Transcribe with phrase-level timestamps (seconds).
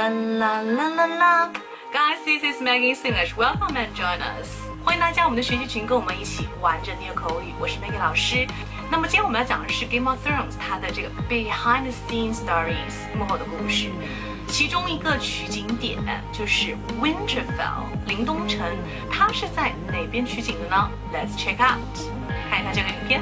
[0.00, 1.52] La la la la la.
[1.92, 3.36] Guys, this is Maggie English.
[3.36, 4.48] Welcome and join us.
[4.82, 7.52] 欢迎大家，我们的学习群跟我们一起玩着念口语。
[7.60, 8.46] 我是 Maggie 老师。
[8.90, 13.90] 那么今天我们要讲的是《Game of Thrones》它的这个 behind the scenes stories 幕后的故事。
[14.48, 15.98] 其中一个取景点
[16.32, 18.64] 就是 Winterfell 临冬城，
[19.12, 21.78] 它是在哪边取景的呢？Let's check out，
[22.48, 23.20] 看一下这个影片。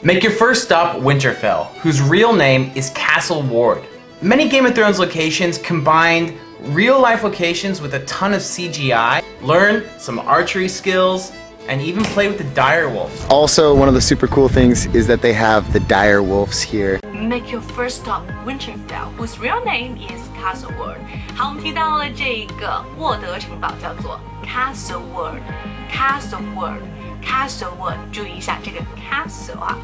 [0.00, 3.80] Make your first stop Winterfell, whose real name is Castle Ward.
[4.26, 6.32] Many Game of Thrones locations combined
[6.74, 11.30] real life locations with a ton of CGI, learn some archery skills,
[11.68, 13.30] and even play with the dire wolf.
[13.30, 16.98] Also, one of the super cool things is that they have the dire wolves here.
[17.12, 20.98] Make your first stop Winterfell, whose real name is Castle Ward.
[21.36, 25.40] 好，我们提到了这个沃德城堡叫做 Castle Ward,
[25.88, 26.80] Castle Ward,
[27.22, 27.98] castle Ward.
[28.10, 29.78] 注意一下这个 castle 啊,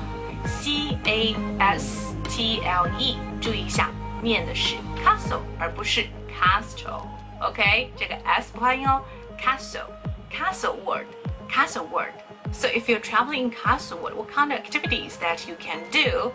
[0.45, 3.19] C A S T L E.
[3.41, 3.89] 注意一下。
[4.23, 7.03] 念的是 castle，而不是 castle。
[7.41, 9.03] OK，这个 s 不发音哦
[9.39, 12.12] ，castle，castle Ward，castle Ward。
[12.53, 16.33] So if you're traveling in Castle Ward, what kind of activities that you can do?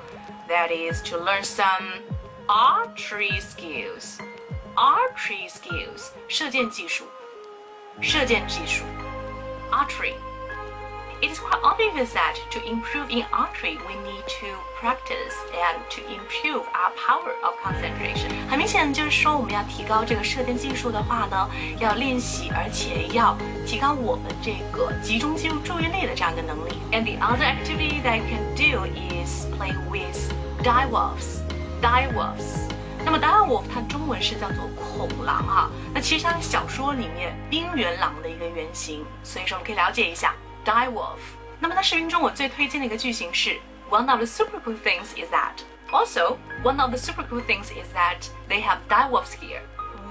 [0.49, 2.03] That is to learn some
[2.47, 4.19] archery skills.
[4.75, 7.05] Archery skills, 射箭技术。
[8.02, 8.83] 射箭技术,
[9.71, 10.13] archery.
[11.20, 14.46] it is quite obvious that to improve in archery, we need to
[14.80, 18.28] practice and to improve our power of concentration.
[18.50, 26.80] 很明显就是说，我们要提高这个射箭技术的话呢，要练习，而且要提高我们这个集中记住注意力的这样一个能力。
[26.91, 30.32] And the other activity that you can do is play with
[30.64, 31.41] direwolves.
[31.80, 32.68] Direwolves.
[33.05, 40.34] 那么 direwolf 它中文是叫做恐狼哈，那其实它是小说里面冰原狼的一个原型，所以说我们可以了解一下。
[40.67, 41.19] Die off。
[41.61, 43.57] 那么在视频中我最推荐的一个句型是
[43.89, 45.63] One of the super cool things is that。
[45.89, 49.61] Also, one of the super cool things is that they have dire wolves here.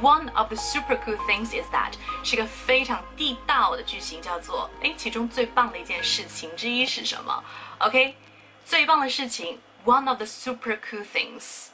[0.01, 1.93] One of the super cool things is that
[2.25, 7.45] 是个非常地道的句型，叫做哎，其中最棒的一件事情之一是什么
[7.81, 8.17] ？OK，
[8.65, 11.69] 最棒的事情，one of the super cool things.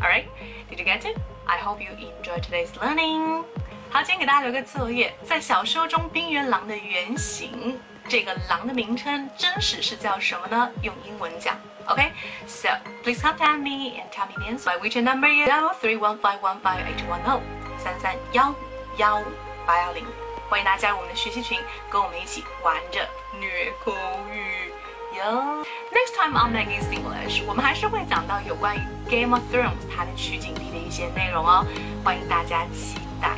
[0.00, 0.26] Alright,
[0.68, 1.16] did you get it?
[1.46, 3.44] I hope you enjoyed today's learning.
[3.92, 7.76] 好，今天给大家留个作业，在小说中冰原狼的原型，
[8.08, 10.70] 这个狼的名称真实是叫什么呢？
[10.82, 11.56] 用英文讲
[11.86, 12.68] ，OK？So
[13.02, 16.38] please contact me and tell me the my WeChat number is zero three one five
[16.38, 17.40] one five eight one zero
[17.78, 18.54] 三三幺
[18.96, 19.20] 幺
[19.66, 20.06] 八幺零。
[20.48, 21.58] 欢迎大家加入我们的学习群，
[21.90, 23.00] 跟我们一起玩着
[23.40, 23.92] 虐口
[24.32, 24.72] 语
[25.18, 25.66] 哟。
[25.90, 28.80] Next time on Maggie's English，我们还是会讲到有关于
[29.10, 31.66] Game of Thrones 它的取景地的一些内容哦，
[32.04, 33.36] 欢迎大家期待。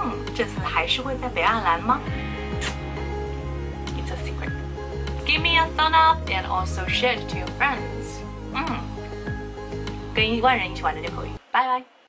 [0.00, 2.00] 嗯，这次还是会在北爱尔兰吗？
[3.96, 4.50] It's a secret.
[5.26, 8.20] Give me a thumb up and also share it to your friends.
[8.54, 8.64] 嗯，
[10.14, 11.30] 跟一万人一起玩的就可以。
[11.50, 11.99] 拜拜。